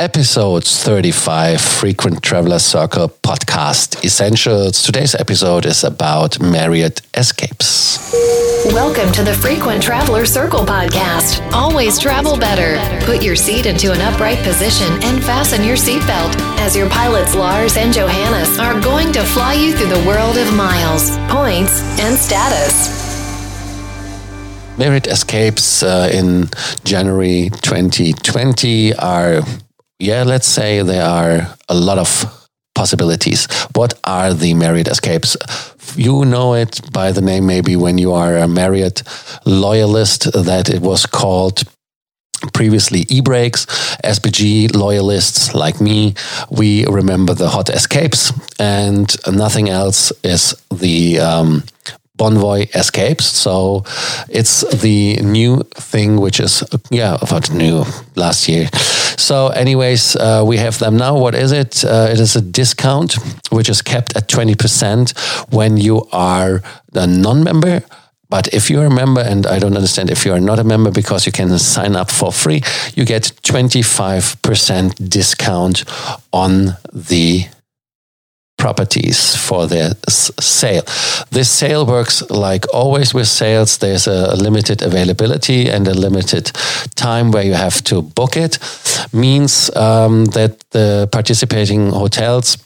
[0.00, 4.82] episode 35 Frequent Traveler Circle podcast essentials.
[4.82, 8.10] Today's episode is about Marriott escapes.
[8.72, 11.46] Welcome to the Frequent Traveler Circle podcast.
[11.52, 12.80] Always travel better.
[13.04, 17.76] Put your seat into an upright position and fasten your seatbelt as your pilots Lars
[17.76, 22.98] and Johannes are going to fly you through the world of miles, points, and status.
[24.78, 26.48] Marriott escapes uh, in
[26.84, 29.42] January 2020 are
[30.00, 33.46] yeah, let's say there are a lot of possibilities.
[33.74, 35.36] What are the Marriott escapes?
[35.94, 39.02] You know it by the name, maybe when you are a Marriott
[39.44, 41.62] loyalist, that it was called
[42.54, 43.66] previously e-brakes
[44.02, 46.14] SPG loyalists like me
[46.50, 51.62] we remember the hot escapes and nothing else is the um,
[52.20, 53.24] Bonvoy escapes.
[53.24, 53.84] So
[54.28, 58.68] it's the new thing, which is, yeah, about new last year.
[59.20, 61.18] So, anyways, uh, we have them now.
[61.18, 61.84] What is it?
[61.84, 63.18] Uh, it is a discount,
[63.50, 66.62] which is kept at 20% when you are
[66.94, 67.82] a non member.
[68.30, 70.90] But if you're a member, and I don't understand if you are not a member
[70.90, 72.62] because you can sign up for free,
[72.94, 75.84] you get 25% discount
[76.32, 77.46] on the
[78.60, 80.82] properties for their sale.
[81.30, 83.78] This sale works like always with sales.
[83.78, 86.52] There's a limited availability and a limited
[86.94, 88.58] time where you have to book it.
[89.12, 92.58] Means um, that the participating hotels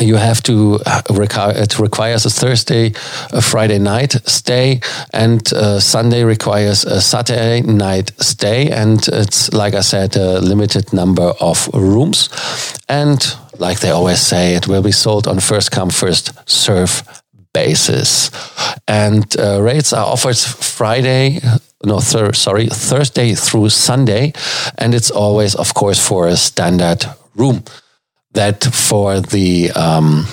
[0.00, 2.92] you have to uh, require it requires a Thursday,
[3.32, 4.80] a Friday night stay,
[5.12, 10.92] and uh, Sunday requires a Saturday night stay, and it's like I said, a limited
[10.92, 12.28] number of rooms,
[12.88, 17.02] and like they always say, it will be sold on first come first serve
[17.52, 18.30] basis,
[18.88, 21.40] and uh, rates are offered Friday.
[21.84, 24.32] No, thir- sorry, Thursday through Sunday,
[24.78, 27.04] and it's always, of course, for a standard
[27.36, 27.62] room
[28.32, 30.26] that for the um,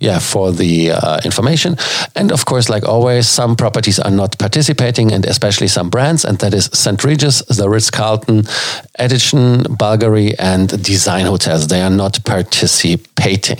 [0.00, 1.76] yeah for the uh, information
[2.14, 6.38] and of course like always some properties are not participating and especially some brands and
[6.38, 8.44] that is st regis the ritz-carlton
[8.98, 13.58] edition bulgari and design hotels they are not participating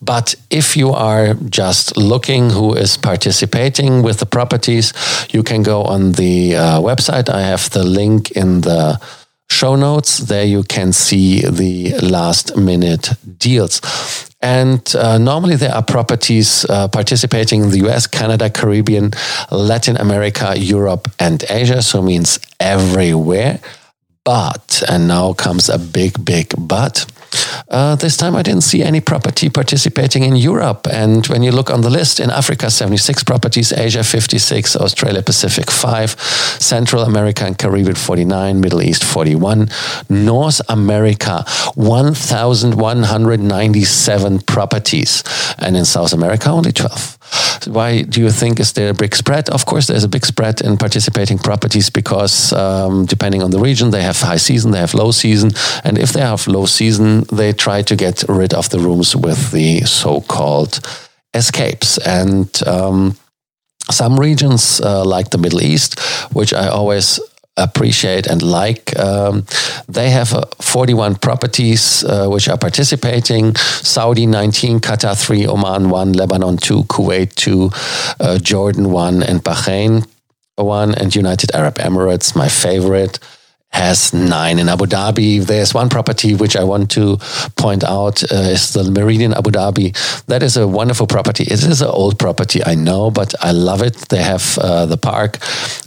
[0.00, 4.92] but if you are just looking who is participating with the properties
[5.32, 9.00] you can go on the uh, website i have the link in the
[9.52, 10.18] show notes.
[10.18, 13.80] There you can see the last minute deals.
[14.42, 19.12] And uh, normally there are properties uh, participating in the US, Canada, Caribbean,
[19.50, 21.80] Latin America, Europe, and Asia.
[21.80, 23.60] So means everywhere.
[24.24, 27.06] But, and now comes a big, big but.
[27.68, 30.86] Uh, this time I didn't see any property participating in Europe.
[30.90, 35.70] And when you look on the list, in Africa, 76 properties, Asia, 56, Australia Pacific,
[35.70, 36.10] 5,
[36.60, 39.68] Central America and Caribbean, 49, Middle East, 41,
[40.08, 41.44] North America,
[41.74, 45.22] 1,197 properties,
[45.58, 47.18] and in South America, only 12.
[47.66, 49.48] Why do you think is there a big spread?
[49.50, 53.90] Of course, there's a big spread in participating properties because um, depending on the region,
[53.90, 55.50] they have high season, they have low season,
[55.84, 59.50] and if they have low season, they try to get rid of the rooms with
[59.52, 60.80] the so-called
[61.34, 62.48] escapes and.
[62.66, 63.16] Um,
[63.90, 65.98] some regions uh, like the Middle East,
[66.32, 67.18] which I always
[67.56, 68.98] appreciate and like.
[68.98, 69.46] Um,
[69.88, 76.12] they have uh, 41 properties uh, which are participating Saudi 19, Qatar 3, Oman 1,
[76.14, 77.70] Lebanon 2, Kuwait 2,
[78.20, 80.06] uh, Jordan 1, and Bahrain
[80.56, 83.18] 1, and United Arab Emirates, my favorite
[83.72, 85.44] has nine in Abu Dhabi.
[85.44, 87.16] There's one property which I want to
[87.56, 90.24] point out uh, is the Méridien Abu Dhabi.
[90.26, 91.44] That is a wonderful property.
[91.44, 93.94] It is an old property, I know, but I love it.
[94.10, 95.38] They have uh, the park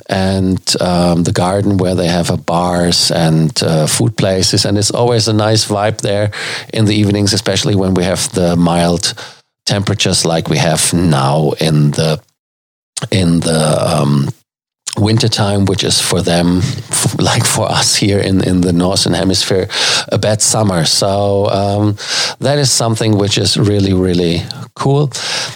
[0.07, 5.27] and um, the garden where they have bars and uh, food places, and it's always
[5.27, 6.31] a nice vibe there
[6.73, 9.13] in the evenings, especially when we have the mild
[9.65, 12.21] temperatures like we have now in the
[13.11, 14.29] in the um,
[14.97, 16.61] wintertime, which is for them,
[17.19, 19.67] like for us here in, in the Northern Hemisphere,
[20.09, 20.86] a bad summer.
[20.86, 21.97] So um,
[22.39, 24.44] that is something which is really, really
[24.75, 25.12] cool.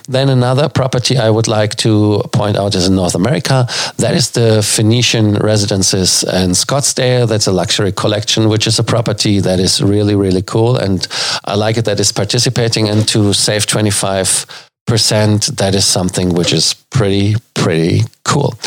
[0.08, 3.68] Then another property I would like to point out is in North America.
[3.98, 7.28] That is the Phoenician Residences in Scottsdale.
[7.28, 10.78] That's a luxury collection, which is a property that is really, really cool.
[10.78, 11.08] And
[11.46, 14.46] I like it that it's participating and to save 25
[14.90, 18.58] percent that is something which is pretty pretty cool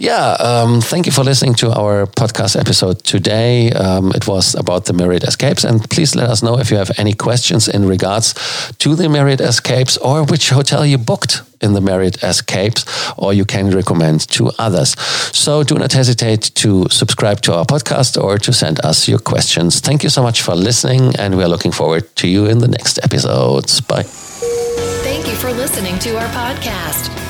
[0.00, 3.70] Yeah, um, thank you for listening to our podcast episode today.
[3.72, 6.90] Um, it was about the Marriott Escapes, and please let us know if you have
[6.96, 8.32] any questions in regards
[8.78, 12.86] to the Marriott Escapes or which hotel you booked in the Marriott Escapes,
[13.18, 14.98] or you can recommend to others.
[15.36, 19.80] So do not hesitate to subscribe to our podcast or to send us your questions.
[19.80, 22.68] Thank you so much for listening, and we are looking forward to you in the
[22.68, 23.82] next episodes.
[23.82, 24.04] Bye.
[24.04, 27.29] Thank you for listening to our podcast,